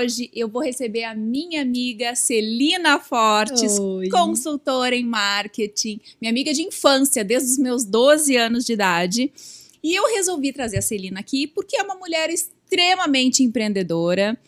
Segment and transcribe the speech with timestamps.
[0.00, 4.08] hoje eu vou receber a minha amiga Celina Fortes, Oi.
[4.08, 9.32] consultora em marketing, minha amiga de infância, desde os meus 12 anos de idade.
[9.82, 14.38] E eu resolvi trazer a Celina aqui porque é uma mulher extremamente empreendedora,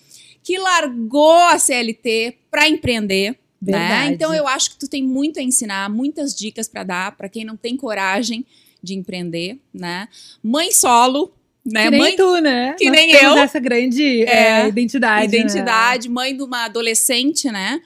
[0.42, 3.38] que largou a CLT para empreender.
[3.60, 4.06] Né?
[4.08, 7.44] Então eu acho que tu tem muito a ensinar, muitas dicas para dar para quem
[7.44, 8.44] não tem coragem
[8.82, 10.08] de empreender, né?
[10.42, 11.32] Mãe solo,
[11.64, 11.84] né?
[11.84, 12.74] Que nem Mãe tu, né?
[12.78, 13.36] que Nós nem eu.
[13.38, 15.28] essa grande É, é, identidade.
[15.28, 15.38] né?
[15.38, 17.80] identidade, mãe de uma adolescente, né?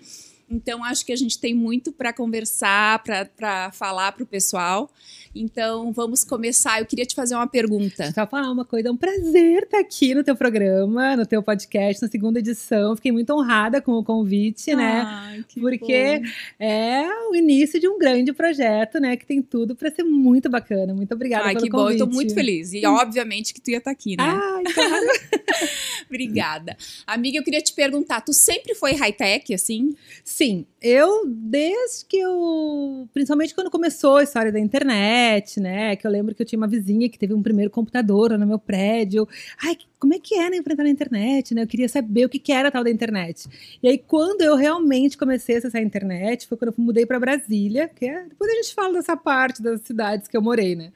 [0.48, 4.90] Então acho que a gente tem muito para conversar, para falar para o pessoal.
[5.34, 6.80] Então vamos começar.
[6.80, 8.10] Eu queria te fazer uma pergunta.
[8.12, 12.02] Só falar uma coisa, é um prazer estar aqui no teu programa, no teu podcast,
[12.02, 12.96] na segunda edição.
[12.96, 15.02] Fiquei muito honrada com o convite, né?
[15.04, 16.64] Ai, que Porque bom.
[16.64, 19.16] é o início de um grande projeto, né?
[19.16, 20.94] Que tem tudo para ser muito bacana.
[20.94, 22.00] Muito obrigada Ai, pelo que bom, convite.
[22.00, 22.72] eu tô muito feliz.
[22.72, 24.24] E obviamente que tu ia estar aqui, né?
[24.24, 25.06] Ai, claro.
[26.08, 26.76] Obrigada.
[27.06, 29.94] Amiga, eu queria te perguntar, tu sempre foi high-tech, assim?
[30.36, 36.10] Sim, eu desde que eu, principalmente quando começou a história da internet, né, que eu
[36.10, 39.26] lembro que eu tinha uma vizinha que teve um primeiro computador no meu prédio.
[39.64, 41.62] Ai, como é que era enfrentar na internet, né?
[41.62, 43.48] Eu queria saber o que que era a tal da internet.
[43.82, 47.18] E aí quando eu realmente comecei a acessar a internet, foi quando eu mudei para
[47.18, 50.92] Brasília, que é, depois a gente fala dessa parte das cidades que eu morei, né?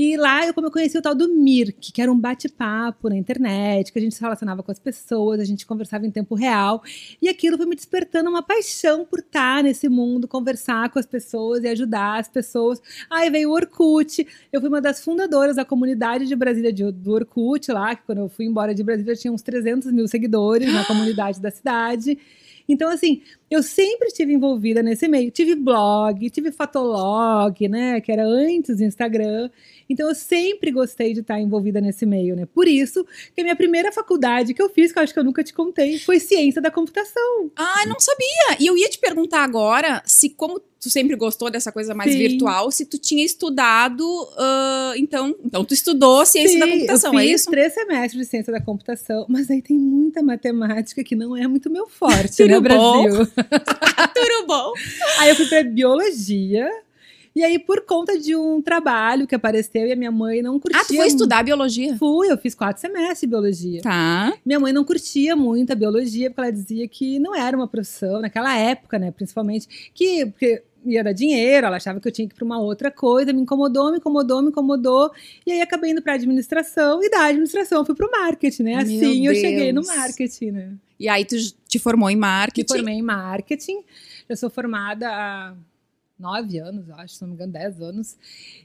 [0.00, 3.16] E lá eu, como eu conheci o tal do Mirk, que era um bate-papo na
[3.16, 6.80] internet, que a gente se relacionava com as pessoas, a gente conversava em tempo real.
[7.20, 11.64] E aquilo foi me despertando uma paixão por estar nesse mundo, conversar com as pessoas
[11.64, 12.80] e ajudar as pessoas.
[13.10, 14.24] Aí veio o Orkut.
[14.52, 18.18] Eu fui uma das fundadoras da comunidade de Brasília de- do Orkut lá, que quando
[18.18, 22.16] eu fui embora de Brasília tinha uns 300 mil seguidores na comunidade da cidade.
[22.68, 25.30] Então, assim, eu sempre estive envolvida nesse meio.
[25.30, 28.00] Tive blog, tive fotolog, né?
[28.00, 29.50] Que era antes do Instagram.
[29.88, 32.46] Então, eu sempre gostei de estar envolvida nesse meio, né?
[32.46, 35.24] Por isso que a minha primeira faculdade que eu fiz, que eu acho que eu
[35.24, 37.50] nunca te contei, foi ciência da computação.
[37.56, 38.56] Ah, não sabia.
[38.60, 42.18] E eu ia te perguntar agora se, como tu sempre gostou dessa coisa mais Sim.
[42.18, 44.04] virtual, se tu tinha estudado.
[44.36, 47.50] ah, então, então, tu estudou ciência da Sim, computação, eu é fiz isso?
[47.50, 51.70] três semestres de ciência da computação, mas aí tem muita matemática que não é muito
[51.70, 52.60] meu forte, né?
[52.60, 53.28] Brasil?
[54.14, 54.72] Tudo bom.
[55.18, 56.68] Aí eu fui pra biologia.
[57.38, 60.80] E aí, por conta de um trabalho que apareceu e a minha mãe não curtia.
[60.80, 61.96] Ah, tu foi estudar biologia?
[61.96, 63.80] Fui, eu fiz quatro semestres de biologia.
[63.80, 64.32] Tá.
[64.44, 68.20] Minha mãe não curtia muito a biologia, porque ela dizia que não era uma profissão,
[68.20, 72.34] naquela época, né, principalmente, que porque ia dar dinheiro, ela achava que eu tinha que
[72.34, 75.10] ir para uma outra coisa, me incomodou, me incomodou, me incomodou,
[75.46, 78.70] e aí acabei indo para administração, e da administração eu fui para o marketing, né?
[78.72, 79.94] Meu Assim eu cheguei no Deus.
[79.96, 80.72] marketing, né?
[80.98, 81.36] E aí tu
[81.68, 82.74] te formou em Me marketing.
[82.74, 83.82] formei em marketing,
[84.28, 85.54] eu sou formada há
[86.18, 88.16] nove anos, eu acho, se não me engano, dez anos.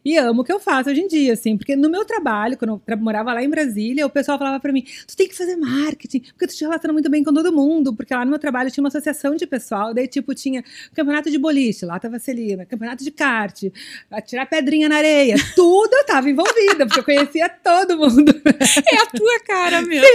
[0.04, 2.82] E amo o que eu faço hoje em dia, assim, porque no meu trabalho, quando
[2.86, 6.20] eu morava lá em Brasília, o pessoal falava pra mim: tu tem que fazer marketing,
[6.20, 7.96] porque tu te relaciona muito bem com todo mundo.
[7.96, 10.64] Porque lá no meu trabalho tinha uma associação de pessoal, daí, tipo, tinha
[10.96, 13.64] campeonato de boliche, lá tava Celina, campeonato de kart,
[14.10, 18.34] atirar pedrinha na areia, tudo eu tava envolvida, porque eu conhecia todo mundo.
[18.86, 20.06] É a tua cara mesmo.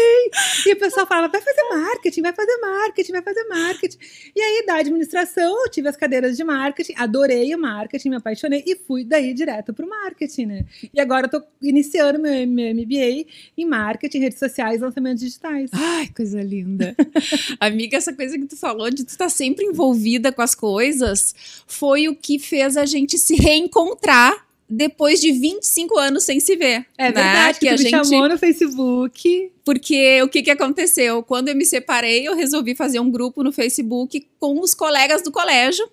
[0.67, 3.99] E o pessoal falava, vai fazer marketing, vai fazer marketing, vai fazer marketing.
[4.35, 8.63] E aí, da administração, eu tive as cadeiras de marketing, adorei o marketing, me apaixonei
[8.67, 10.65] e fui daí direto pro marketing, né?
[10.93, 15.71] E agora eu tô iniciando meu, meu MBA em marketing, redes sociais lançamentos digitais.
[15.73, 16.95] Ai, coisa linda.
[17.61, 21.35] Amiga, essa coisa que tu falou de tu estar sempre envolvida com as coisas
[21.67, 26.85] foi o que fez a gente se reencontrar depois de 25 anos sem se ver.
[26.99, 27.13] É né?
[27.13, 29.51] verdade, que, que a gente chamou no Facebook.
[29.65, 31.23] Porque o que, que aconteceu?
[31.23, 35.33] Quando eu me separei, eu resolvi fazer um grupo no Facebook com os colegas do
[35.33, 35.89] colégio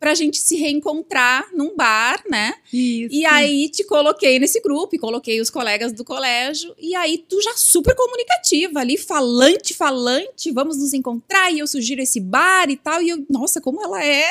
[0.00, 2.54] pra gente se reencontrar num bar, né?
[2.72, 3.14] Isso.
[3.14, 6.74] E aí te coloquei nesse grupo e coloquei os colegas do colégio.
[6.78, 12.00] E aí tu já super comunicativa ali, falante, falante, vamos nos encontrar e eu sugiro
[12.00, 13.02] esse bar e tal.
[13.02, 14.26] E eu, nossa, como ela é!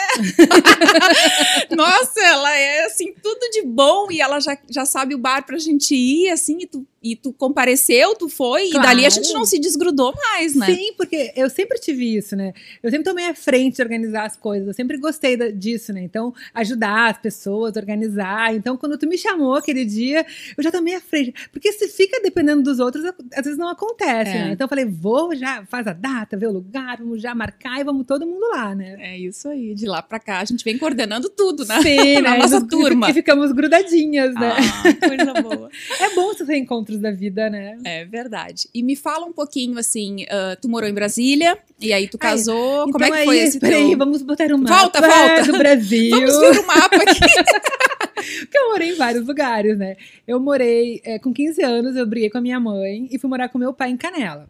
[1.77, 5.59] nossa, ela é assim, tudo de bom e ela já, já sabe o bar pra
[5.59, 9.13] gente ir, assim, e tu, e tu compareceu, tu foi, e dali a Claro.
[9.23, 10.65] gente não se desgrudou mais, né?
[10.67, 12.53] Sim, porque eu sempre tive isso, né?
[12.83, 16.01] Eu sempre tomei à frente de organizar as coisas, eu sempre gostei disso, né?
[16.01, 18.53] Então, ajudar as pessoas, organizar.
[18.55, 20.25] Então, quando tu me chamou aquele dia,
[20.57, 21.33] eu já tomei à frente.
[21.51, 24.45] Porque se fica dependendo dos outros, às vezes não acontece, É.
[24.45, 24.51] né?
[24.51, 27.83] Então, eu falei, vou já, faz a data, vê o lugar, vamos já marcar e
[27.83, 28.97] vamos todo mundo lá, né?
[28.99, 31.81] É isso aí, de lá pra cá a gente vem coordenando tudo, né?
[31.81, 32.37] Sim, Na né?
[32.39, 33.09] nossa E nos- turma.
[33.09, 34.51] E ficamos grudadinhas, né?
[34.57, 35.69] Ah, coisa boa.
[35.99, 36.47] É bom esses
[36.97, 37.77] da vida, né?
[37.85, 38.67] É verdade.
[38.73, 42.31] E me fala um pouquinho assim, ah, tu morou em Brasília e aí tu Ai,
[42.31, 43.97] casou, como é Então que foi aí, esse peraí, teu...
[43.97, 45.51] vamos botar um mapa Volta, volta.
[45.51, 46.09] do Brasil.
[46.11, 47.19] Vamos ver o mapa aqui.
[48.39, 49.95] Porque eu morei em vários lugares, né?
[50.27, 53.49] Eu morei, é, com 15 anos, eu briguei com a minha mãe e fui morar
[53.49, 54.47] com meu pai em Canela.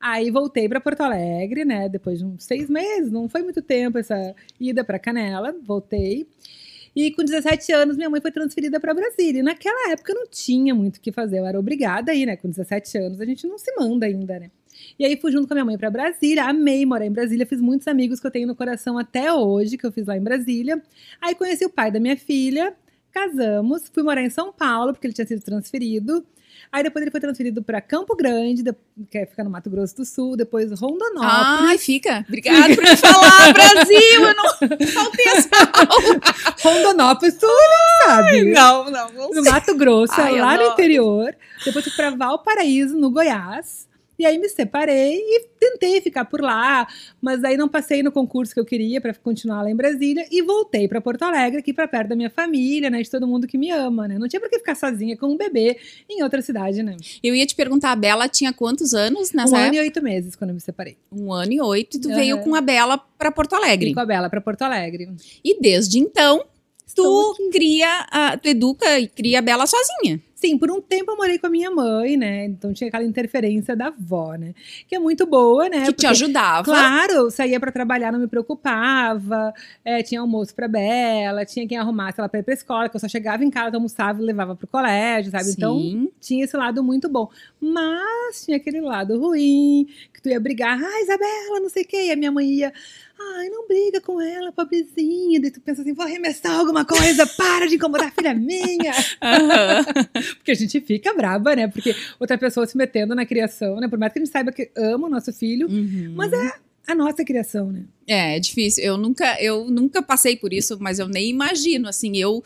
[0.00, 1.88] Aí voltei para Porto Alegre, né?
[1.88, 6.26] Depois de uns seis meses, não foi muito tempo essa ida para Canela, voltei.
[6.94, 9.40] E com 17 anos, minha mãe foi transferida para Brasília.
[9.40, 12.36] E naquela época eu não tinha muito o que fazer, eu era obrigada aí, né?
[12.36, 14.50] Com 17 anos, a gente não se manda ainda, né?
[14.98, 17.60] E aí fui junto com a minha mãe para Brasília, amei morar em Brasília, fiz
[17.60, 20.82] muitos amigos que eu tenho no coração até hoje, que eu fiz lá em Brasília.
[21.20, 22.74] Aí conheci o pai da minha filha,
[23.10, 26.24] casamos, fui morar em São Paulo, porque ele tinha sido transferido.
[26.70, 28.62] Aí depois ele foi transferido para Campo Grande,
[29.10, 31.70] que fica no Mato Grosso do Sul, depois Rondonópolis.
[31.70, 32.24] Ai, fica.
[32.26, 34.22] Obrigada por me falar, Brasil!
[34.22, 35.48] Eu não faltei essa
[36.62, 38.44] Rondonópolis, tu não sabe.
[38.52, 39.12] Não, não.
[39.12, 41.34] não no Mato Grosso, Ai, lá no interior.
[41.64, 43.88] Depois fui para Valparaíso, no Goiás.
[44.18, 46.86] E aí me separei e tentei ficar por lá,
[47.20, 50.42] mas aí não passei no concurso que eu queria para continuar lá em Brasília e
[50.42, 53.58] voltei para Porto Alegre, aqui para perto da minha família, né, de todo mundo que
[53.58, 54.18] me ama, né?
[54.18, 55.78] Não tinha por que ficar sozinha com um bebê
[56.08, 56.96] em outra cidade, né?
[57.22, 59.76] Eu ia te perguntar, a Bela tinha quantos anos nessa um ano época?
[59.76, 60.96] e oito meses quando eu me separei.
[61.12, 62.16] Um ano e oito, e tu Aham.
[62.16, 63.88] veio com a Bela pra Porto Alegre.
[63.88, 65.10] Vim com a Bela para Porto Alegre.
[65.42, 66.44] E desde então,
[66.94, 70.20] tu cria, a- tu educa e cria a Bela sozinha.
[70.34, 72.44] Sim, por um tempo eu morei com a minha mãe, né?
[72.44, 74.52] Então tinha aquela interferência da avó, né?
[74.86, 75.78] Que é muito boa, né?
[75.78, 76.64] que te porque- ajudava.
[76.64, 79.54] Claro, eu saía pra trabalhar, não me preocupava.
[79.82, 83.00] é, tinha almoço pra Bela, tinha quem arrumasse ela pra ir pra escola, que eu
[83.00, 85.50] só chegava em casa, almoçava e levava pro colégio, sabe?
[85.50, 86.10] Então Sim.
[86.20, 87.28] tinha esse lado muito bom.
[87.58, 92.04] Mas tinha aquele lado ruim, que tu ia brigar, ah, Isabela, não sei o quê.
[92.08, 92.72] E a minha mãe ia,
[93.18, 95.40] ai, não briga com ela, pobrezinha.
[95.40, 98.92] Daí tu pensa assim, vou arremessar alguma coisa, para de incomodar a filha minha.
[99.22, 99.84] Aham.
[100.36, 101.68] Porque a gente fica braba, né?
[101.68, 103.88] Porque outra pessoa se metendo na criação, né?
[103.88, 106.12] Por mais que a gente saiba que ama o nosso filho, Uhum.
[106.16, 106.52] mas é
[106.86, 107.84] a nossa criação, né?
[108.06, 108.84] É, é difícil.
[108.84, 112.42] Eu nunca, eu nunca passei por isso, mas eu nem imagino, assim, eu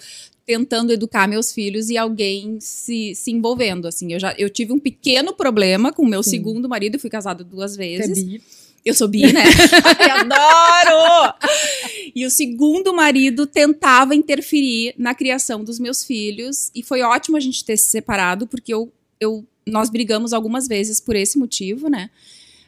[0.46, 4.12] tentando educar meus filhos e alguém se, se envolvendo, assim.
[4.14, 6.30] Eu já eu tive um pequeno problema com o meu Sim.
[6.30, 8.24] segundo marido, fui casada duas Você é vezes.
[8.24, 8.40] bi.
[8.88, 9.44] Eu sou bi, né?
[10.00, 11.34] Eu adoro!
[12.14, 16.70] E o segundo marido tentava interferir na criação dos meus filhos.
[16.74, 18.90] E foi ótimo a gente ter se separado, porque eu,
[19.20, 22.08] eu, nós brigamos algumas vezes por esse motivo, né?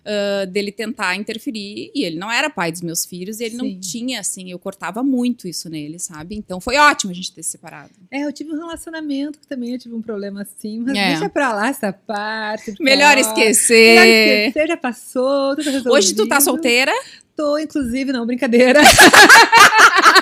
[0.05, 1.91] Ah, dele tentar interferir.
[1.95, 3.57] E ele não era pai dos meus filhos, e ele Sim.
[3.59, 6.35] não tinha, assim, eu cortava muito isso nele, sabe?
[6.35, 7.91] Então foi ótimo a gente ter se separado.
[8.11, 11.09] É, eu tive um relacionamento que também eu tive um problema assim, mas É.
[11.11, 12.75] deixa pra lá essa parte.
[12.81, 14.01] Melhor ó, esquecer.
[14.01, 15.93] Melhor esquecer, já passou, tudo resolvido.
[15.93, 16.93] Hoje tu tá solteira?
[17.37, 18.81] Tô, inclusive, não, brincadeira.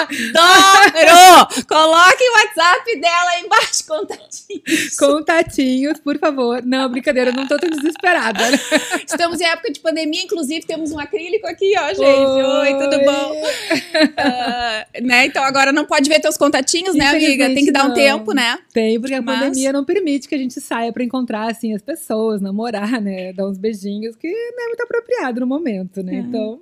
[0.00, 1.64] Adoro!
[1.68, 4.96] Coloque o WhatsApp dela aí embaixo, contatinhos.
[4.98, 6.62] Contatinhos, por favor.
[6.64, 8.50] Não, brincadeira, eu não tô tão desesperada.
[8.50, 8.58] né?
[9.06, 12.00] Estamos em época de pandemia, inclusive temos um acrílico aqui, ó, gente.
[12.02, 13.42] Oi, tudo bom?
[14.16, 15.26] Ah, né?
[15.26, 17.46] Então agora não pode ver teus contatinhos, né, amiga?
[17.46, 17.94] Tem que dar um não.
[17.94, 18.58] tempo, né?
[18.72, 21.82] Tem, porque a Mas- pandemia não permite que a gente saia pra encontrar, assim, as
[21.82, 23.32] pessoas, namorar, né?
[23.32, 26.14] Dar uns beijinhos, que não é muito apropriado no momento, né?
[26.16, 26.18] É.
[26.18, 26.60] Então,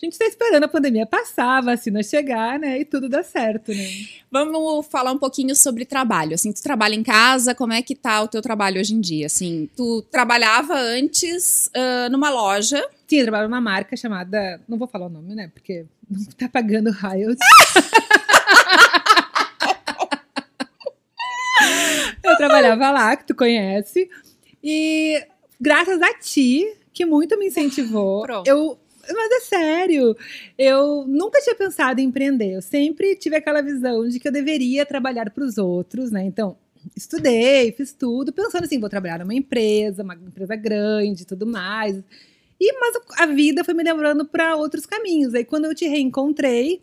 [0.00, 2.80] a gente tá esperando a pandemia passar, a vacina chegar, né?
[2.80, 3.88] E tudo dar certo, né?
[4.30, 6.34] Vamos falar um pouquinho sobre trabalho.
[6.34, 9.26] Assim, tu trabalha em casa, como é que tá o teu trabalho hoje em dia?
[9.26, 12.82] Assim, tu trabalhava antes ah, numa loja.
[13.06, 14.60] Sim, eu trabalho numa marca chamada.
[14.68, 15.50] Não vou falar o nome, né?
[15.52, 17.38] Porque não tá pagando royalties.
[22.22, 24.08] eu trabalhava lá, que tu conhece.
[24.62, 25.22] E
[25.60, 28.22] graças a ti, que muito me incentivou.
[28.22, 28.46] Pronto.
[28.46, 28.78] Eu.
[29.12, 30.16] Mas é sério,
[30.58, 32.52] eu nunca tinha pensado em empreender.
[32.52, 36.24] Eu sempre tive aquela visão de que eu deveria trabalhar para os outros, né?
[36.24, 36.56] Então,
[36.96, 42.02] estudei, fiz tudo, pensando assim, vou trabalhar numa empresa, uma empresa grande tudo mais.
[42.60, 45.34] E, mas a vida foi me lembrando para outros caminhos.
[45.34, 46.82] Aí quando eu te reencontrei,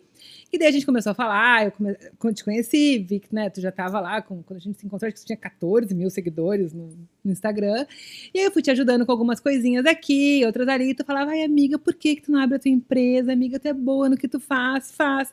[0.52, 1.96] e daí a gente começou a falar, eu come...
[2.18, 4.42] quando te conheci, vi que né, tu já estava lá, com...
[4.42, 6.88] quando a gente se encontrou, acho que tu tinha 14 mil seguidores no,
[7.24, 7.86] no Instagram.
[8.32, 11.32] E aí eu fui te ajudando com algumas coisinhas aqui, outras ali, e tu falava,
[11.32, 13.32] ai amiga, por que, que tu não abre a tua empresa?
[13.32, 15.32] Amiga, tu é boa no que tu faz, faz.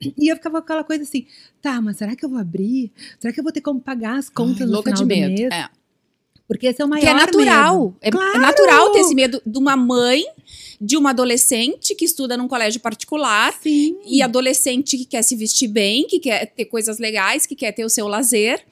[0.18, 1.26] E eu ficava com aquela coisa assim,
[1.62, 2.92] tá, mas será que eu vou abrir?
[3.18, 5.20] Será que eu vou ter como pagar as contas Ai, no louca final de do
[5.20, 5.40] medo.
[5.40, 5.52] mês?
[5.52, 5.68] É.
[6.46, 7.80] Porque esse é o maior Que é natural.
[7.84, 7.96] medo.
[8.02, 8.38] É, é Claro!
[8.40, 10.22] natural ter esse medo de uma mãe,
[10.80, 13.52] de uma adolescente que estuda num colégio particular.
[13.62, 13.98] Sim.
[14.06, 17.84] E adolescente que quer se vestir bem, que quer ter coisas legais, que quer ter
[17.84, 18.64] o seu lazer.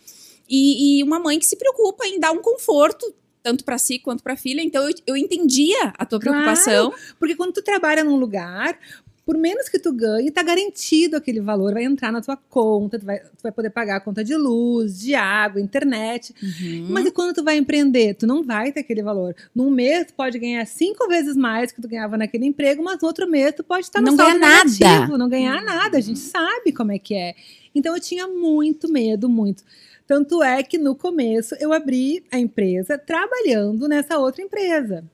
[0.49, 4.23] E, e uma mãe que se preocupa em dar um conforto, tanto para si quanto
[4.23, 4.61] para a filha.
[4.61, 6.39] Então eu, eu entendia a tua Claro.
[6.39, 6.93] preocupação.
[7.19, 8.79] Porque quando tu trabalha num lugar,
[9.25, 13.07] por menos que tu ganhe, tá garantido aquele valor, vai entrar na tua conta, tu
[13.07, 16.35] vai, tu vai poder pagar a conta de luz, de água, internet.
[16.43, 16.89] Uhum.
[16.91, 18.15] Mas e quando tu vai empreender?
[18.15, 19.35] Tu não vai ter aquele valor.
[19.55, 23.07] Num mês, tu pode ganhar cinco vezes mais que tu ganhava naquele emprego, mas no
[23.07, 24.71] outro mês tu pode estar no Não saldo ganhar nada.
[24.71, 25.99] negativo, não ganhar nada.
[25.99, 27.35] A gente sabe como é que é.
[27.75, 29.63] Então eu tinha muito medo, muito.
[30.05, 35.05] Tanto é que no começo eu abri a empresa trabalhando nessa outra empresa.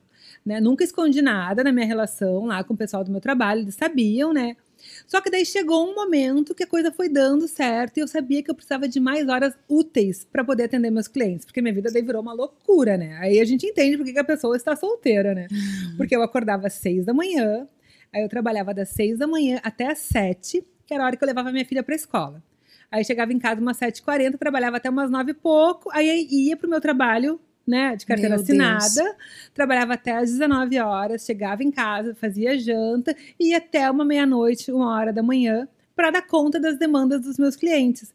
[0.49, 0.59] Né?
[0.59, 4.33] Nunca escondi nada na minha relação lá com o pessoal do meu trabalho, eles sabiam,
[4.33, 4.57] né?
[5.05, 8.41] Só que daí chegou um momento que a coisa foi dando certo e eu sabia
[8.41, 11.91] que eu precisava de mais horas úteis para poder atender meus clientes, porque minha vida
[11.93, 13.15] daí virou uma loucura, né?
[13.19, 15.45] Aí a gente entende porque que a pessoa está solteira, né?
[15.51, 15.97] Uhum.
[15.97, 17.67] Porque eu acordava às seis da manhã,
[18.11, 21.23] aí eu trabalhava das seis da manhã até às sete, que era a hora que
[21.23, 22.43] eu levava minha filha para a escola.
[22.91, 26.27] Aí chegava em casa umas sete e quarenta, trabalhava até umas nove e pouco, aí
[26.27, 29.15] ia pro meu trabalho né, de carteira Meu assinada, Deus.
[29.53, 34.71] trabalhava até às 19 horas, chegava em casa, fazia janta e ia até uma meia-noite,
[34.71, 38.11] uma hora da manhã, para dar conta das demandas dos meus clientes.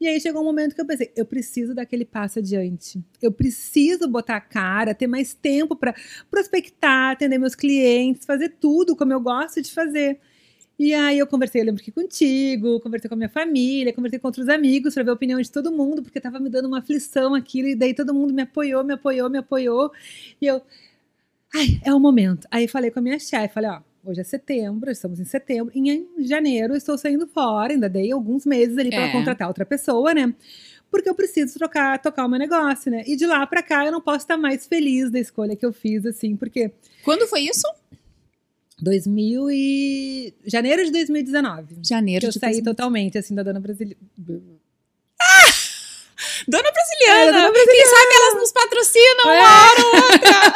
[0.00, 3.02] E aí chegou um momento que eu pensei, eu preciso daquele passo adiante.
[3.20, 5.94] Eu preciso botar a cara, ter mais tempo para
[6.30, 10.20] prospectar, atender meus clientes, fazer tudo como eu gosto de fazer.
[10.78, 14.28] E aí eu conversei, eu lembro que contigo, conversei com a minha família, conversei com
[14.28, 17.34] outros amigos para ver a opinião de todo mundo, porque tava me dando uma aflição
[17.34, 19.90] aquilo, e daí todo mundo me apoiou, me apoiou, me apoiou.
[20.40, 20.62] E eu,
[21.54, 22.46] ai, é o momento.
[22.50, 26.06] Aí falei com a minha chefe, falei, ó, hoje é setembro, estamos em setembro, em
[26.24, 29.12] janeiro estou saindo fora, ainda dei alguns meses ali para É.
[29.12, 30.32] contratar outra pessoa, né?
[30.90, 33.02] Porque eu preciso trocar, tocar o meu negócio, né?
[33.06, 35.72] E de lá para cá eu não posso estar mais feliz da escolha que eu
[35.72, 36.70] fiz, assim, porque
[37.04, 37.66] Quando foi isso?
[38.80, 40.34] 2000 e...
[40.46, 41.78] janeiro de 2019.
[41.84, 42.64] Janeiro Que eu de saí 2000.
[42.64, 43.98] totalmente, assim, da dona brasileira.
[46.48, 47.38] Dona Brasiliana.
[47.38, 49.38] É, Dona Quem sabe elas nos patrocinam É.
[49.38, 50.54] uma hora ou outra.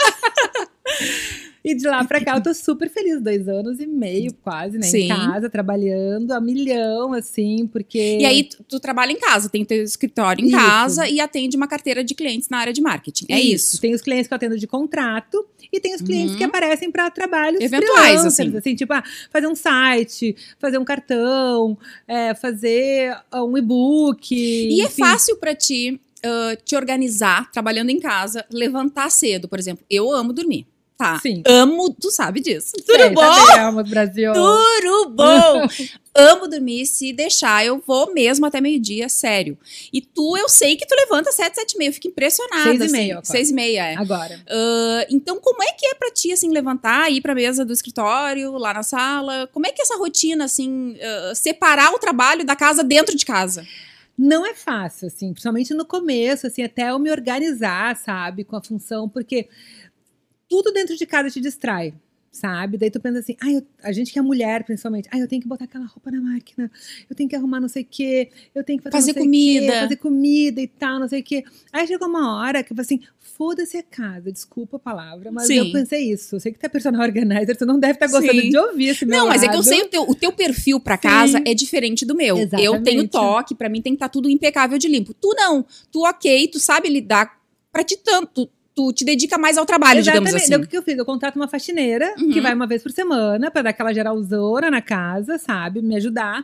[1.65, 4.87] E de lá pra cá eu tô super feliz, dois anos e meio quase, né?
[4.87, 5.05] Sim.
[5.05, 8.19] Em casa, trabalhando a milhão, assim, porque...
[8.21, 10.57] E aí, tu, tu trabalha em casa, tem teu escritório em Isso.
[10.57, 13.27] casa e atende uma carteira de clientes na área de marketing.
[13.29, 13.81] É isso.
[13.81, 16.39] Tem os clientes que eu atendo de contrato e tem os clientes Uhum.
[16.39, 18.75] que aparecem para trabalhos Eventuais, freelancers, assim.
[18.75, 21.79] tipo, ah, fazer um site, fazer um cartão,
[22.09, 24.35] é, fazer ah, um e-book.
[24.35, 25.03] E é enfim.
[25.03, 29.85] fácil pra ti ah, te organizar trabalhando em casa, levantar cedo, por exemplo.
[29.91, 30.67] Eu amo dormir.
[31.03, 31.19] Tá.
[31.19, 31.43] Sim.
[31.45, 32.75] Amo, tu sabe disso.
[32.77, 33.59] Tudo Sério, bom?
[33.59, 34.33] Amo, Brasil.
[34.33, 35.67] Tudo bom!
[36.15, 39.59] Amo dormir, se deixar, eu vou mesmo até meio-dia, sério.
[39.93, 42.65] E tu, eu sei que tu levanta sete, sete e meia, eu fico impressionada.
[42.65, 42.93] Seis e assim.
[42.93, 43.27] meia, acordo.
[43.27, 43.97] Seis e meia, é.
[43.97, 44.41] Agora.
[44.49, 48.53] Ah, então, como é que é pra ti, assim, levantar, ir pra mesa do escritório,
[48.53, 49.49] lá na sala?
[49.53, 53.25] Como é que é essa rotina, assim, ah, separar o trabalho da casa dentro de
[53.25, 53.67] casa?
[54.17, 58.63] Não é fácil, assim, principalmente no começo, assim, até eu me organizar, sabe, com a
[58.63, 59.49] função, porque
[60.53, 61.95] tudo dentro de casa te distrai,
[62.31, 62.77] sabe?
[62.77, 65.41] Daí tu pensa assim, ai, eu- a gente que é mulher, principalmente, ai, eu tenho
[65.41, 66.71] que botar aquela roupa na máquina,
[67.09, 69.21] eu tenho que arrumar não sei o quê, eu tenho que fazer, Fazer o quê,
[69.21, 69.73] comida.
[69.81, 71.43] fazer comida e tal, não sei o quê.
[71.73, 75.47] Aí chegou uma hora que eu falei assim, foda-se a casa, desculpa a palavra, mas
[75.47, 75.57] Sim.
[75.57, 78.41] eu pensei isso, eu sei que tu é personal organizer, tu não deve estar gostando
[78.43, 78.51] Sim.
[78.51, 79.69] de ouvir esse meu Não, mas é que eu lado.
[79.69, 81.03] sei o teu, o teu perfil pra Sim.
[81.03, 82.37] casa é diferente do meu.
[82.37, 82.85] Eu Exatamente.
[82.85, 85.15] tenho toque, pra mim tem que estar tudo impecável de limpo.
[85.15, 85.65] Tu não.
[85.91, 87.41] Tu ok, tu sabe lidar
[87.73, 88.51] pra ti tanto.
[88.75, 90.43] Tu te dedica mais ao trabalho, digamos Exatamente.
[90.45, 90.51] assim.
[90.53, 90.97] Daí o que eu fiz?
[90.97, 92.31] Eu contrato uma faxineira Uhum.
[92.31, 95.83] que vai uma vez por semana pra dar aquela geralzona na casa, sabe?
[95.83, 96.43] Me ajudar.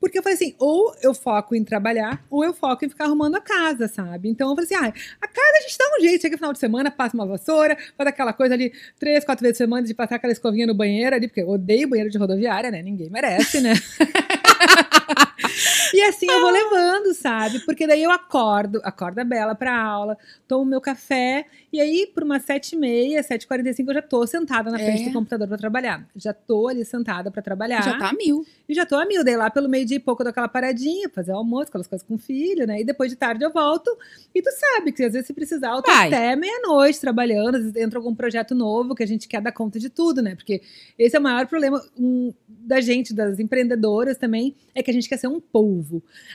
[0.00, 3.34] Porque eu falei assim, ou eu foco em trabalhar, ou eu foco em ficar arrumando
[3.34, 4.28] a casa, sabe?
[4.28, 6.52] Então eu falei assim, ah, a casa a gente dá um jeito, chega no final
[6.52, 9.94] de semana, passa uma vassoura, faz aquela coisa ali, três, quatro vezes por semana de
[9.94, 12.80] passar aquela escovinha no banheiro ali, porque eu odeio banheiro de rodoviária, né?
[12.80, 13.72] Ninguém merece, né?
[15.98, 17.60] e assim eu vou levando, sabe?
[17.60, 22.22] Porque daí eu acordo, acordo a Bela pra aula, tomo meu café, e aí por
[22.22, 25.02] umas sete e meia, sete e quarenta e cinco, eu já tô sentada na frente
[25.02, 25.04] É.
[25.06, 26.06] do computador pra trabalhar.
[26.16, 27.82] Já tô ali sentada pra trabalhar.
[27.82, 28.44] Já tá a mil.
[28.68, 29.24] E já tô a mil.
[29.24, 32.14] Daí lá pelo meio-dia e pouco eu dou aquela paradinha, fazer almoço, aquelas coisas com
[32.14, 32.80] o filho, né?
[32.80, 33.90] E depois de tarde eu volto.
[34.34, 36.08] E tu sabe que às vezes se precisar, eu tô Vai.
[36.08, 37.56] até meia-noite trabalhando.
[37.56, 40.34] Às vezes entra algum projeto novo que a gente quer dar conta de tudo, né?
[40.34, 40.62] Porque
[40.98, 45.08] esse é o maior problema um, da gente, das empreendedoras também, é que a gente
[45.08, 45.87] quer ser um polvo.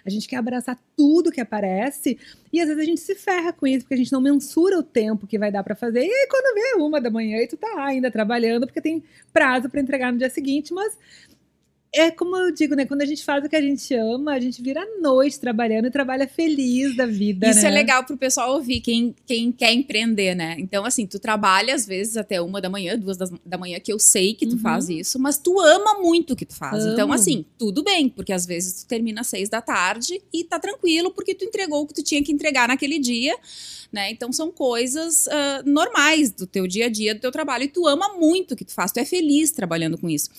[0.06, 2.18] A gente quer abraçar tudo que aparece.
[2.52, 4.84] E às vezes a gente se ferra com isso, porque a gente não mensura o
[4.84, 6.06] tempo que vai dar pra fazer.
[6.06, 9.70] E aí quando vê uma da manhã e tu tá ainda trabalhando, porque tem prazo
[9.70, 10.98] pra entregar no dia seguinte, mas
[11.96, 12.86] é como eu digo, né?
[12.86, 15.86] Quando a gente faz o que a gente ama, a gente vira a noite trabalhando
[15.86, 17.48] e trabalha feliz da vida.
[17.48, 17.68] Isso né?
[17.68, 20.56] é legal pro pessoal ouvir, quem, quem quer empreender, né?
[20.58, 23.94] Então, assim, tu trabalha às vezes até uma da manhã, duas das- da manhã, que
[23.94, 24.60] eu sei que tu Uhum.
[24.60, 26.84] faz isso, mas tu ama muito o que tu faz.
[26.84, 27.14] Então, Amo.
[27.14, 31.12] assim, tudo bem, porque às vezes tu termina às seis da tarde e tá tranquilo,
[31.12, 33.36] porque tu entregou o que tu tinha que entregar naquele dia,
[33.92, 34.10] né?
[34.10, 37.88] Então, são coisas ah, normais do teu dia a dia, do teu trabalho, e tu
[37.88, 40.32] ama muito o que tu faz, tu é feliz trabalhando com isso.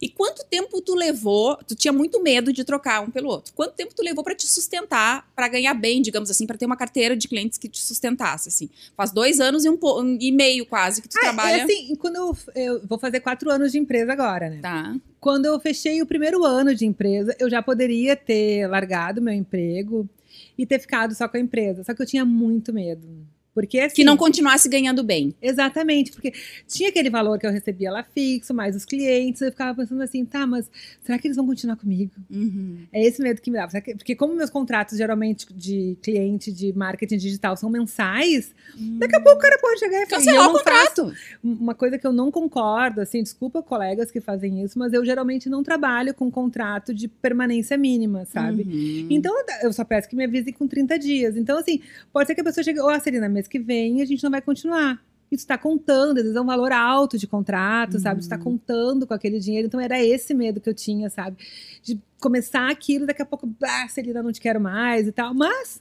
[0.00, 1.56] E quanto tempo tu levou?
[1.66, 3.52] Tu tinha muito medo de trocar um pelo outro.
[3.54, 6.76] Quanto tempo tu levou pra te sustentar, pra ganhar bem, digamos assim, pra ter uma
[6.76, 8.48] carteira de clientes que te sustentasse?
[8.48, 11.56] Assim, faz dois anos e um po- e meio quase que tu Ah, trabalha.
[11.56, 14.58] É assim, quando eu, eu vou fazer quatro anos de empresa agora, né?
[14.62, 14.96] Tá.
[15.20, 20.08] quando eu fechei o primeiro ano de empresa, eu já poderia ter largado meu emprego
[20.56, 21.84] e ter ficado só com a empresa.
[21.84, 23.06] Só que eu tinha muito medo.
[23.54, 25.34] Porque assim, Que não continuasse ganhando bem.
[25.42, 26.32] Exatamente, porque
[26.68, 30.24] tinha aquele valor que eu recebia lá fixo, mais os clientes, eu ficava pensando assim,
[30.24, 30.70] tá, mas
[31.02, 32.12] será que eles vão continuar comigo?
[32.30, 32.86] Uhum.
[32.92, 33.72] É esse medo que me dava.
[33.96, 38.54] Porque como meus contratos geralmente de cliente de marketing digital são mensais,
[38.98, 41.12] daqui a pouco o cara pode chegar e Cancelar o contrato.
[41.42, 45.48] uma coisa que eu não concordo, assim, desculpa colegas que fazem isso, mas eu geralmente
[45.48, 48.62] não trabalho com contrato de permanência mínima, sabe?
[48.62, 49.06] Uhum.
[49.10, 51.36] Então, eu só peço que me avisem com 30 dias.
[51.36, 51.80] Então, assim,
[52.12, 54.30] pode ser que a pessoa chegue, ó, oh, Celina, mês que vem a gente não
[54.30, 55.02] vai continuar.
[55.30, 58.18] Isso está contando, às vezes é um valor alto de contrato, sabe?
[58.20, 59.68] Isso está contando com aquele dinheiro.
[59.68, 61.36] Então, era esse medo que eu tinha, sabe?
[61.84, 65.32] De começar aquilo, daqui a pouco, ah, Celina, não te quero mais e tal.
[65.32, 65.80] Mas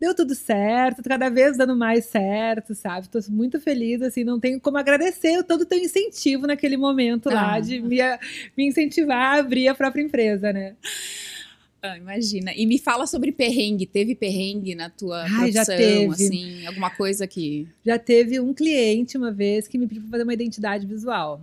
[0.00, 3.06] deu tudo certo, cada vez dando mais certo, sabe?
[3.10, 7.56] Tô muito feliz, assim, não tenho como agradecer todo o teu incentivo naquele momento lá
[7.56, 7.60] Ah.
[7.60, 7.98] de me,
[8.56, 10.74] me incentivar a abrir a própria empresa, né?
[11.92, 12.52] Ah, imagina.
[12.54, 13.86] E me fala sobre perrengue.
[13.86, 16.12] Teve perrengue na tua Ai, já profissão, teve.
[16.12, 16.66] assim?
[16.66, 17.68] Alguma coisa que...
[17.84, 21.40] Já teve um cliente uma vez que me pediu para fazer uma identidade visual.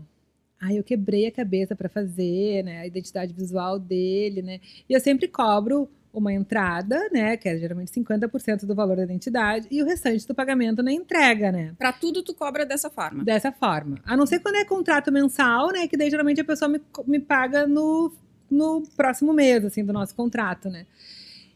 [0.64, 4.62] Aí eu quebrei a cabeça para fazer, né, a identidade visual dele, né?
[4.90, 9.68] E eu sempre cobro uma entrada, né, que é geralmente 50% do valor da identidade
[9.70, 11.74] e o restante do pagamento na entrega, né?
[11.78, 13.24] Pra tudo tu cobra dessa forma.
[13.24, 14.00] Dessa forma.
[14.06, 17.20] A não ser quando é contrato mensal, né, que daí geralmente a pessoa me, me
[17.20, 18.14] paga no,
[18.54, 20.86] no próximo mês, assim, do nosso contrato, né?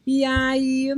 [0.06, 0.92] E aí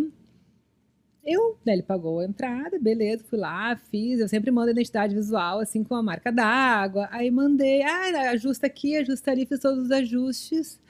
[1.24, 5.14] eu, né, ele pagou a entrada, beleza, fui lá, fiz, eu sempre mando a identidade
[5.14, 9.84] visual, assim, com a marca d'água, aí mandei, ah, ajusta aqui, ajusta ali, fiz todos
[9.84, 10.80] os ajustes,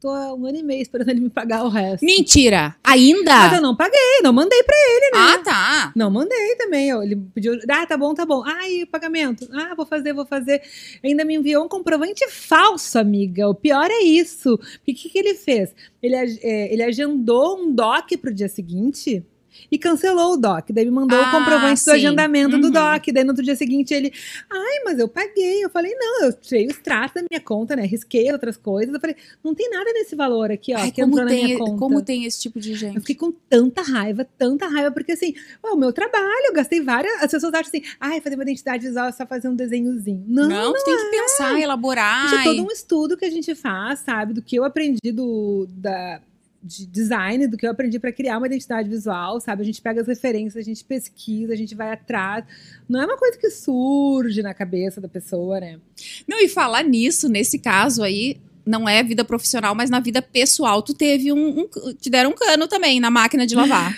[0.00, 2.04] tô há um ano e meio esperando ele me pagar o resto.
[2.04, 2.76] Mentira!
[2.84, 3.56] Mas Ainda?
[3.56, 4.76] eu não paguei, não mandei pra
[5.14, 5.92] Ah, tá.
[5.96, 6.90] não, mandei também.
[6.90, 8.42] Ele pediu, ah, tá bom, tá bom.
[8.44, 9.48] Ah, e o pagamento?
[9.52, 10.60] Ah, vou fazer, vou fazer.
[11.02, 13.48] Ainda me enviou um comprovante falso, amiga.
[13.48, 14.58] O pior é isso.
[14.58, 15.74] Porque o que, que ele fez?
[16.02, 19.24] Ele, é, ele agendou um doc pro dia seguinte
[19.70, 20.70] e cancelou o doc.
[20.70, 21.90] Daí me mandou Ah, o comprovante sim.
[21.90, 22.72] do agendamento do Uhum.
[22.72, 23.04] doc.
[23.12, 24.12] Daí no outro dia seguinte ele,
[24.50, 25.64] ai, mas eu paguei.
[25.64, 27.84] Eu falei, não, eu tirei o extrato da minha conta, né?
[27.86, 28.92] Risquei outras coisas.
[28.94, 31.46] Eu falei, não tem nada nesse valor aqui, ó, Ai, que como, entrou na minha
[31.48, 31.78] tem, conta.
[31.78, 33.00] como tem esse tipo de Eu gente?
[33.00, 37.12] fiquei com tanta raiva, tanta raiva, porque assim, é o meu trabalho, eu gastei várias.
[37.22, 40.24] As pessoas acham assim, ai, fazer uma identidade visual é só fazer um desenhozinho.
[40.26, 42.26] Não, Não, tu tem que pensar, elaborar.
[42.26, 44.32] isso é todo um estudo que a gente faz, sabe?
[44.34, 46.20] Do que eu aprendi do, da,
[46.66, 49.60] de design, do que eu aprendi para criar uma identidade visual, sabe?
[49.60, 52.42] A gente pega as referências, a gente pesquisa, a gente vai atrás.
[52.88, 55.78] Não é uma coisa que surge na cabeça da pessoa, né?
[56.26, 60.80] Não, e falar nisso, nesse caso aí, não é vida profissional, mas na vida pessoal,
[60.82, 63.94] tu teve um, um- te deram um cano também na máquina de lavar.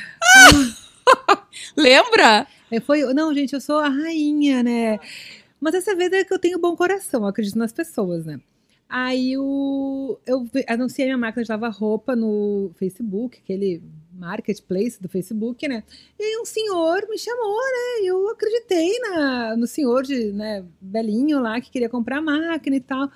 [1.77, 2.47] Lembra?
[2.71, 4.99] É, foi, não, gente, eu sou a rainha, né?
[5.61, 8.41] Mas dessa vez é que eu tenho bom coração, eu acredito nas pessoas, né?
[8.89, 15.67] Aí o, eu anunciei minha máquina de lavar roupa no Facebook, aquele marketplace do Facebook,
[15.67, 15.83] né?
[16.19, 18.05] E aí um senhor me chamou, né?
[18.05, 22.81] Eu acreditei na, no senhor de, né, velhinho lá que queria comprar a máquina e
[22.81, 23.11] tal.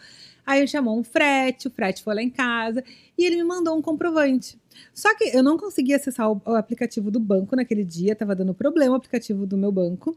[0.44, 2.82] Aí ele chamou um frete, o frete foi lá em casa
[3.16, 4.58] e ele me mandou um comprovante.
[4.92, 8.52] Só que eu não conseguia acessar o, o aplicativo do banco naquele dia, tava dando
[8.52, 10.16] problema o aplicativo do meu banco.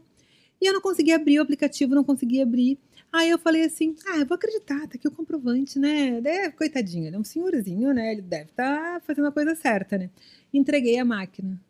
[0.64, 2.78] E eu não conseguia abrir o aplicativo, não conseguia abrir.
[3.12, 6.22] Aí eu falei assim: ah, eu vou acreditar, tá aqui o comprovante, né?
[6.22, 8.12] Daí, coitadinho, ele é um senhorzinho, né?
[8.12, 10.08] Ele deve estar fazendo a coisa certa, né?
[10.54, 11.60] Entreguei a máquina.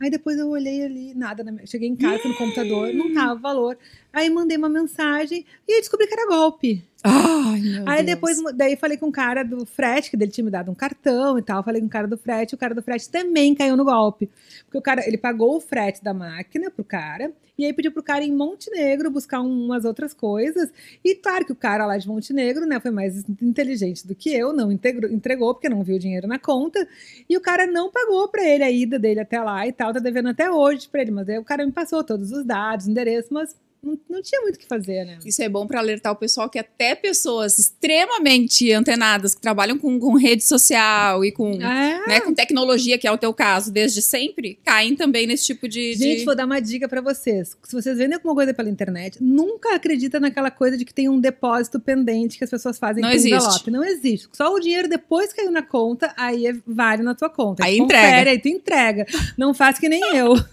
[0.00, 3.34] Aí depois eu olhei ali, nada, na minha- cheguei em casa no computador, não tava
[3.38, 3.76] valor.
[4.10, 6.82] Aí mandei uma mensagem e aí descobri que era golpe.
[7.02, 8.14] Ai, meu Aí Deus.
[8.16, 11.38] depois, daí falei com o cara do frete, que ele tinha me dado um cartão
[11.38, 11.62] e tal.
[11.62, 14.28] Falei com o cara do frete, o cara do frete também caiu no golpe.
[14.64, 18.02] Porque o cara, ele pagou o frete da máquina pro cara, e aí pediu pro
[18.02, 20.70] cara ir em Montenegro buscar um- umas outras coisas.
[21.04, 24.52] E claro que o cara lá de Montenegro, né, foi mais inteligente do que eu,
[24.52, 26.86] não integrou- entregou, porque não viu o dinheiro na conta.
[27.28, 29.98] E o cara não pagou pra ele a ida dele até lá e tal, tá
[30.00, 31.10] devendo até hoje pra ele.
[31.10, 34.56] Mas aí o cara me passou todos os dados, endereço, mas não, não tinha muito
[34.56, 35.18] o que fazer, né?
[35.24, 39.98] Isso é bom para alertar o pessoal que até pessoas extremamente antenadas, que trabalham com,
[39.98, 42.06] com rede social e com, É.
[42.06, 45.92] né, com tecnologia, que é o teu caso, desde sempre, caem também nesse tipo de.
[45.94, 47.56] de- Gente, vou dar uma dica pra vocês.
[47.64, 51.20] Se vocês vendem alguma coisa pela internet, nunca acredita naquela coisa de que tem um
[51.20, 53.34] depósito pendente que as pessoas fazem Não com existe.
[53.34, 53.70] envelope.
[53.70, 54.28] Não existe.
[54.32, 57.64] Só o dinheiro depois caiu na conta, aí é- vale na tua conta.
[57.64, 58.06] Aí Tu entrega.
[58.08, 59.06] confere, Aí tu entrega.
[59.36, 60.34] Não faz que nem eu.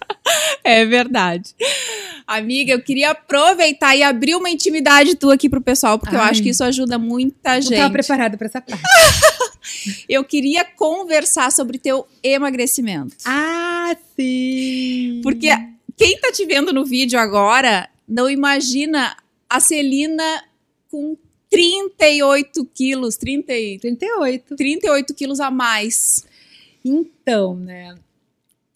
[0.63, 1.55] É verdade.
[2.25, 6.29] Amiga, eu queria aproveitar e abrir uma intimidade tua aqui pro pessoal, porque eu Ai.
[6.31, 7.75] acho que isso ajuda muita gente.
[7.77, 8.81] tava preparada pra essa parte.
[10.07, 13.15] Eu queria conversar sobre teu emagrecimento.
[13.25, 15.19] ah, sim!
[15.21, 15.49] Porque
[15.97, 19.15] quem tá te vendo no vídeo agora não imagina
[19.49, 20.43] a Celina
[20.89, 21.17] com
[21.49, 24.55] 38 quilos, 30, e- 38.
[24.55, 26.25] 38 quilos a mais.
[26.83, 27.95] Então, né?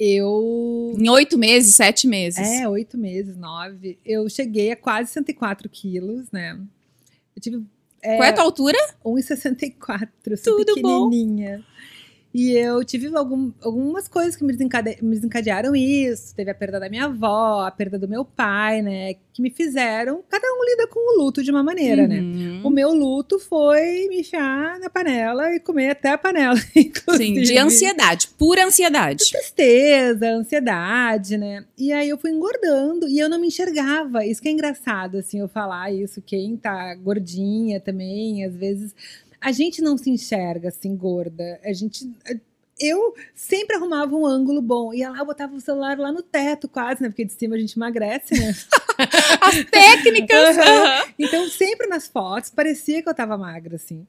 [0.04, 0.96] Eu.
[0.98, 2.40] Em oito meses, sete meses.
[2.40, 4.00] É, oito meses, nove.
[4.04, 6.60] Eu cheguei a quase 104 quilos, né?
[7.36, 7.64] Eu tive
[8.02, 8.78] Qual é a tua altura?
[9.06, 10.10] 1,64.
[10.26, 11.08] Eu sou Tudo bom.
[12.34, 16.34] E eu tive algum- algumas coisas que me, desencade- me desencadearam isso.
[16.34, 19.16] Teve a perda da minha avó, a perda do meu pai, né?
[19.34, 20.24] Que me fizeram.
[20.30, 22.20] Cada um lida com o luto de uma maneira, né?
[22.22, 22.62] Uhum.
[22.64, 26.56] O meu luto foi me enfiar na panela e comer até a panela.
[26.76, 27.18] inclusive.
[27.36, 29.30] Sim, de ansiedade, pura ansiedade.
[29.30, 31.66] Tristeza, ansiedade, né?
[31.78, 34.26] E aí eu fui engordando e eu não me enxergava.
[34.26, 36.22] Isso que é engraçado, assim, eu falar isso.
[36.26, 38.96] Quem tá gordinha também, às vezes,
[39.42, 41.60] a gente não se enxerga assim, gorda.
[41.64, 42.10] A gente.
[42.80, 44.94] Eu sempre arrumava um ângulo bom.
[44.94, 47.10] Ia lá, eu botava o celular lá no teto, quase, né?
[47.10, 48.56] Porque de cima a gente emagrece, né?
[49.42, 50.58] As técnicas.
[50.58, 51.14] Aham.
[51.20, 54.06] Então, sempre nas fotos, parecia que eu tava magra, assim.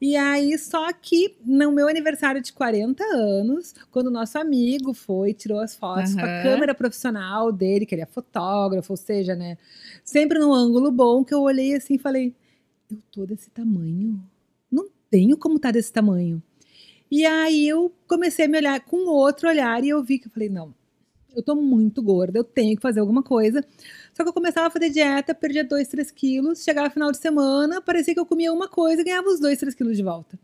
[0.00, 5.32] E aí, só que no meu aniversário de 40 anos, quando o nosso amigo foi,
[5.32, 9.56] tirou as fotos com a câmera profissional dele, que ele é fotógrafo, ou seja, né?
[10.04, 12.34] Sempre num ângulo bom, que eu olhei assim e falei:
[12.90, 14.20] eu tô desse tamanho?
[15.12, 16.42] Tenho como tá desse tamanho.
[17.10, 20.32] E aí eu comecei a me olhar com outro olhar e eu vi que eu
[20.32, 20.74] falei: não,
[21.36, 23.62] eu tô muito gorda, eu tenho que fazer alguma coisa.
[24.14, 27.82] Só que eu começava a fazer dieta, perdia 2, 3 quilos, chegava final de semana,
[27.82, 30.38] parecia que eu comia uma coisa e ganhava os 2, 3 quilos de volta.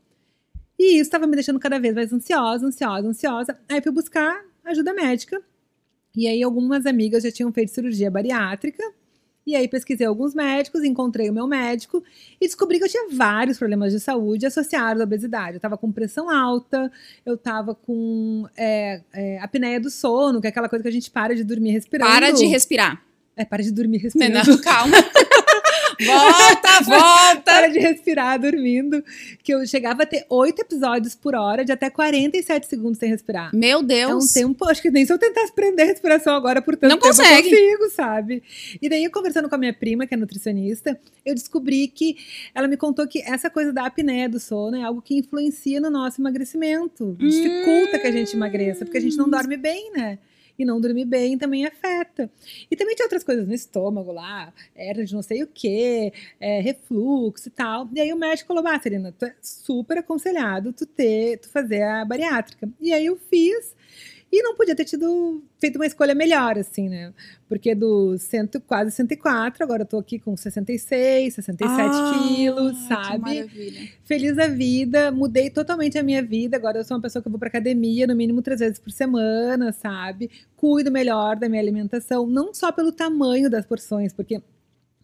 [0.79, 3.59] E isso estava me deixando cada vez mais ansiosa, ansiosa, ansiosa.
[3.71, 5.43] Aí fui buscar ajuda médica.
[6.15, 8.83] E aí algumas amigas já tinham feito cirurgia bariátrica.
[9.49, 12.05] E aí pesquisei alguns médicos, encontrei o meu médico
[12.39, 15.55] e descobri que eu tinha vários problemas de saúde associados à obesidade.
[15.55, 16.93] Eu tava com pressão alta,
[17.25, 21.11] eu tava com é, é, apneia do sono, que é aquela coisa que a gente
[21.11, 22.11] para de dormir respirando.
[22.11, 23.03] Para de respirar.
[23.35, 24.51] É, para de dormir respirando.
[24.51, 24.97] Não, calma.
[26.05, 27.43] volta, volta.
[27.45, 29.03] Para de respirar dormindo.
[29.43, 33.51] Que eu chegava a ter oito episódios por hora, de até 47 segundos sem respirar.
[33.55, 34.33] Meu É um Deus.
[34.33, 37.09] tempo, acho que nem se eu tentasse prender a respiração agora por tanto Não tempo
[37.17, 37.49] consegue.
[37.49, 38.43] eu consigo, sabe?
[38.81, 42.17] E daí, conversando com a minha prima, que é nutricionista, eu descobri que
[42.55, 45.91] ela me contou que essa coisa da apneia do sono é algo que influencia no
[45.91, 47.17] nosso emagrecimento.
[47.19, 50.19] Dificulta que a gente emagreça, porque a gente não dorme bem, né?
[50.59, 52.29] E não dormir bem também afeta.
[52.69, 56.61] E também tinha outras coisas no estômago lá, era de não sei o quê, é,
[56.61, 57.89] refluxo e tal.
[57.95, 61.83] E aí o médico falou: Ah, Serena, tu é super aconselhado tu ter, tu fazer
[61.83, 62.69] a bariátrica.
[62.81, 63.77] E aí eu fiz.
[64.31, 67.15] E não podia ter tido feito uma escolha melhor, assim, né?
[67.49, 71.91] Porque dos cento, quase 104, agora eu tô aqui com 66, 67
[72.37, 73.19] quilos, Ah, Que sabe?
[73.21, 73.89] maravilha.
[74.05, 76.57] Feliz da vida, mudei totalmente a minha vida.
[76.59, 78.91] Agora eu sou uma pessoa que eu vou pra academia no mínimo três vezes por
[78.91, 80.31] semana, sabe?
[80.57, 84.43] Cuido melhor da minha alimentação, não só pelo tamanho das porções, porque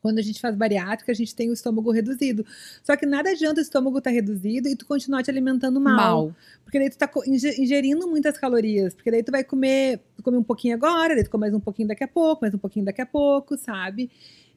[0.04, 2.44] quando a gente faz bariátrica, a gente tem o estômago reduzido.
[2.82, 5.96] Só que nada adianta o estômago estar reduzido e tu continuar te alimentando mal.
[5.96, 6.36] Mal.
[6.62, 8.94] Porque daí tu tá ingerindo muitas calorias.
[8.94, 11.60] Porque daí tu vai comer, tu come um pouquinho agora, daí tu come mais um
[11.60, 14.10] pouquinho daqui a pouco, mais um pouquinho daqui a pouco, sabe?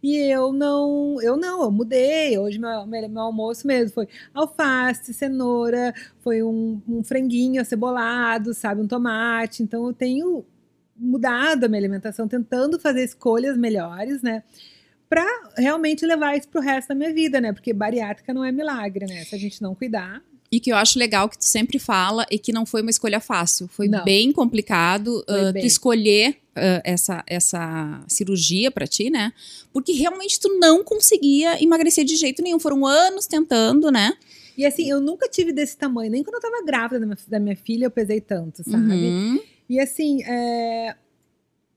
[0.04, 2.38] E eu não, eu não, eu mudei.
[2.38, 8.82] Hoje meu, meu, meu almoço mesmo foi alface, cenoura, foi um, um franguinho acebolado, sabe?
[8.82, 9.64] Um tomate.
[9.64, 10.46] Então eu tenho
[10.94, 14.44] mudado a minha alimentação, tentando fazer escolhas melhores, né?
[15.10, 15.26] Pra
[15.58, 17.54] realmente levar isso pro resto da minha vida, né?
[17.54, 19.24] Porque bariátrica não é milagre, né?
[19.24, 20.22] Se a gente não cuidar.
[20.52, 23.20] E que eu acho legal que tu sempre fala e que não foi uma escolha
[23.20, 23.68] fácil.
[23.68, 24.04] Foi Não.
[24.04, 25.62] bem complicado Foi ah, bem.
[25.62, 29.34] tu escolher ah, essa, essa cirurgia pra ti, né?
[29.74, 32.60] Porque realmente tu não conseguia emagrecer de jeito nenhum.
[32.60, 34.14] Foram anos tentando, né?
[34.58, 37.40] E assim, eu nunca tive desse tamanho, nem quando eu tava grávida da minha, da
[37.40, 38.92] minha filha, eu pesei tanto, sabe?
[38.92, 39.40] Uhum.
[39.70, 40.96] E assim, é,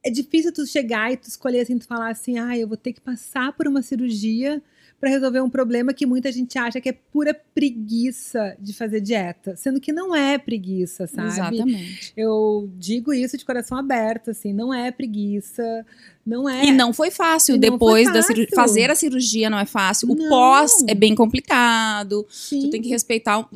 [0.03, 2.93] é difícil tu chegar e tu escolher assim, tu falar assim, ah, eu vou ter
[2.93, 4.63] que passar por uma cirurgia
[5.01, 9.57] para resolver um problema que muita gente acha que é pura preguiça de fazer dieta,
[9.57, 11.29] sendo que não é preguiça, sabe?
[11.29, 12.13] Exatamente.
[12.15, 15.87] Eu digo isso de coração aberto, assim, não é preguiça,
[16.31, 16.65] não é.
[16.65, 17.55] E não foi fácil.
[17.55, 18.49] Não Depois foi da cirurgia.
[18.55, 18.69] fácil.
[18.69, 20.11] Fazer a cirurgia não é fácil.
[20.11, 20.29] O Não.
[20.29, 22.25] pós é bem complicado.
[22.31, 22.61] Sim.
[22.63, 23.47] Tu tem que respeitar,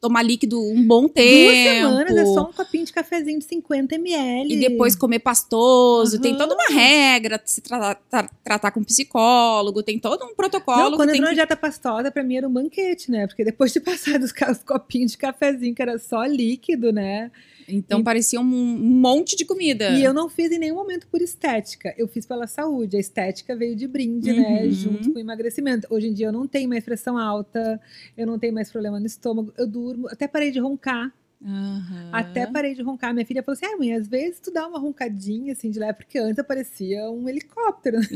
[0.00, 1.88] tomar líquido um bom Duas tempo.
[1.88, 4.52] semanas é só um copinho de cafezinho de 50 ml.
[4.54, 6.20] E depois comer pastoso.
[6.20, 6.38] Tem Aham.
[6.38, 10.90] toda uma regra, se tra- tra- tratar com psicólogo, tem todo um protocolo.
[10.90, 11.36] Não, quando tem entrou que...
[11.36, 13.26] dieta pastosa, pra mim era um banquete, né?
[13.26, 14.32] Porque depois de passar dos
[14.66, 17.30] copinhos de cafezinho, que era só líquido, né?
[17.66, 19.88] Então E- parecia um monte de comida.
[19.90, 21.94] E eu não fiz em nenhum momento por estética.
[21.96, 22.96] Eu fiz pela saúde.
[22.96, 24.64] A estética veio de brinde, né?
[24.64, 24.70] Uhum.
[24.70, 25.86] Junto com o emagrecimento.
[25.90, 27.80] Hoje em dia eu não tenho mais pressão alta,
[28.16, 31.12] eu não tenho mais problema no estômago, eu durmo, até parei de roncar.
[31.44, 32.08] Aham.
[32.10, 33.12] Até parei de roncar.
[33.12, 35.98] Minha filha falou assim: ah, mãe, às vezes tu dá uma roncadinha assim de leve,
[35.98, 37.98] porque antes eu parecia um helicóptero.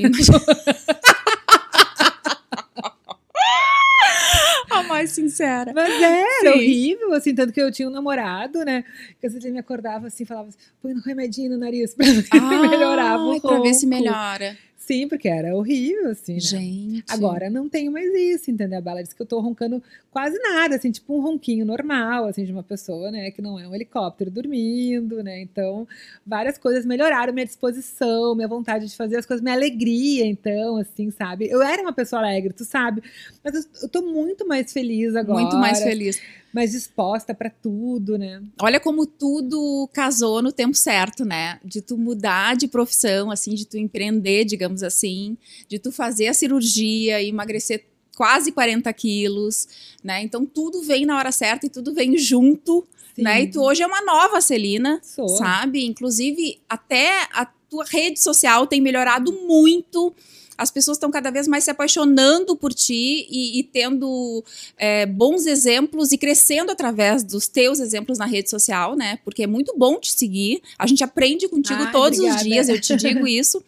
[4.82, 5.72] mais sincera.
[5.74, 6.48] Mas era Sim.
[6.48, 8.84] horrível, assim, tanto que eu tinha um namorado, né?
[9.20, 12.06] Que às vezes ele me acordava assim, falava assim, põe um remedinho no nariz pra
[12.06, 14.56] ver se melhorava Ai, pra ver se melhora.
[14.88, 16.40] Sim, porque era horrível, assim, né?
[16.40, 17.04] Gente.
[17.10, 18.78] Agora não tenho mais isso, entendeu?
[18.78, 22.42] A Bela disse que eu tô roncando quase nada, assim, tipo um ronquinho normal, assim,
[22.42, 25.42] de uma pessoa, né, que não é um helicóptero dormindo, né?
[25.42, 25.86] Então,
[26.26, 31.10] várias coisas melhoraram minha disposição, minha vontade de fazer as coisas, minha alegria, então, assim,
[31.10, 31.46] sabe?
[31.50, 33.02] Eu era uma pessoa alegre, tu sabe,
[33.44, 35.42] mas eu, eu tô muito mais feliz agora.
[35.42, 36.18] Muito mais feliz.
[36.52, 38.42] Mais disposta pra tudo, né?
[38.60, 41.60] Olha como tudo casou no tempo certo, né?
[41.64, 45.36] De tu mudar de profissão, assim, de tu empreender, digamos assim,
[45.68, 47.84] de tu fazer a cirurgia e emagrecer
[48.16, 49.68] quase 40 quilos,
[50.02, 50.22] né?
[50.22, 52.84] Então tudo vem na hora certa e tudo vem junto,
[53.14, 53.22] Sim.
[53.22, 53.42] né?
[53.42, 55.28] E tu hoje é uma nova Celina, Sou.
[55.28, 55.84] sabe?
[55.84, 60.12] Inclusive, até a tua rede social tem melhorado muito.
[60.58, 64.44] As pessoas estão cada vez mais se apaixonando por ti e, e tendo
[64.76, 69.20] é, bons exemplos e crescendo através dos teus exemplos na rede social, né?
[69.24, 70.60] Porque é muito bom te seguir.
[70.76, 72.42] A gente aprende contigo Ai, todos obrigada.
[72.42, 73.62] os dias, eu te digo isso.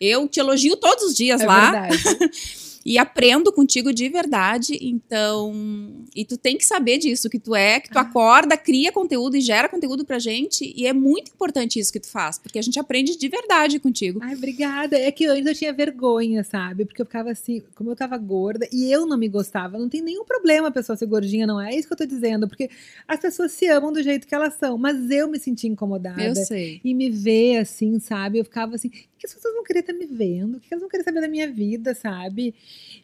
[0.00, 2.02] Eu te elogio todos os dias É lá verdade.
[2.84, 4.78] e aprendo contigo de verdade.
[4.80, 9.36] Então, e tu tem que saber disso, que tu é, que tu acorda, cria conteúdo
[9.36, 10.72] e gera conteúdo pra gente.
[10.76, 14.20] E é muito importante isso que tu faz, porque a gente aprende de verdade contigo.
[14.22, 14.96] Ai, obrigada.
[14.96, 16.84] É que antes eu tinha vergonha, sabe?
[16.84, 20.00] Porque eu ficava assim, como eu tava gorda e eu não me gostava, não tem
[20.02, 22.70] nenhum problema a pessoa ser gordinha, não é isso que eu tô dizendo, porque
[23.06, 26.22] as pessoas se amam do jeito que elas são, mas eu me sentia incomodada.
[26.22, 26.80] Eu sei.
[26.84, 28.38] E me ver assim, sabe?
[28.38, 30.56] Eu ficava assim, "Por que as pessoas vão querer estar me vendo?
[30.56, 32.54] O que elas vão querer saber da minha vida, sabe?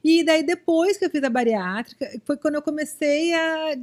[0.02, 3.76] E daí, depois que eu fiz a bariátrica, foi quando eu comecei a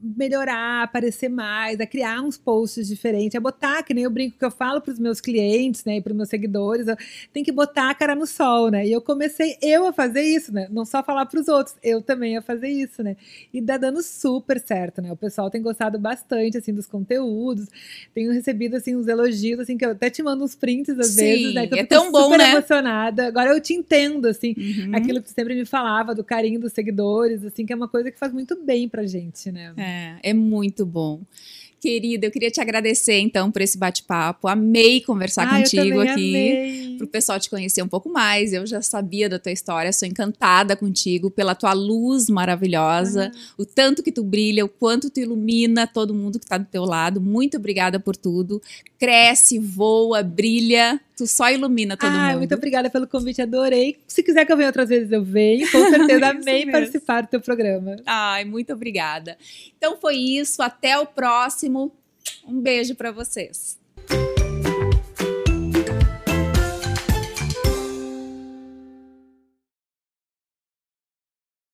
[0.00, 4.44] melhorar, aparecer mais, a criar uns posts diferentes, a botar, que nem eu brinco que
[4.44, 6.86] eu falo para os meus clientes, né, e para os meus seguidores,
[7.32, 8.86] tem que botar a cara no sol, né?
[8.86, 10.68] E eu comecei eu a fazer isso, né?
[10.70, 13.16] Não só falar para os outros, eu também a fazer isso, né?
[13.52, 15.10] E tá dando super certo, né?
[15.12, 17.66] O pessoal tem gostado bastante assim dos conteúdos.
[18.14, 21.16] Tenho recebido assim uns elogios assim que eu até te mando uns prints às Sim,
[21.16, 22.50] vezes, né, que eu é tão bom, super né?
[22.52, 23.26] emocionada.
[23.26, 24.94] Agora eu te entendo assim, Uhum.
[24.94, 28.18] aquilo que sempre me falava do carinho dos seguidores, assim, que é uma coisa que
[28.18, 29.72] faz muito bem pra gente, né?
[29.76, 29.85] É,
[30.22, 31.20] é muito bom.
[31.80, 34.48] Querida, eu queria te agradecer então por esse bate-papo.
[34.48, 36.36] Amei conversar Ah, contigo aqui.
[36.36, 36.95] amei.
[36.96, 38.52] Para o pessoal te conhecer um pouco mais.
[38.52, 43.38] Eu já sabia da tua história, sou encantada contigo, pela tua luz maravilhosa, Ah.
[43.58, 46.84] o tanto que tu brilha, o quanto tu ilumina todo mundo que está do teu
[46.84, 47.20] lado.
[47.20, 48.60] Muito obrigada por tudo.
[48.98, 52.38] Cresce, voa, brilha, tu só ilumina todo Ah, mundo.
[52.38, 53.98] muito obrigada pelo convite, adorei.
[54.06, 55.70] Se quiser que eu venha outras vezes, eu venho.
[55.70, 56.72] Com certeza, amei mesmo.
[56.72, 57.96] participar do teu programa.
[58.06, 59.36] Ai, muito obrigada.
[59.76, 61.92] Então foi isso, até o próximo.
[62.46, 63.78] Um beijo para vocês.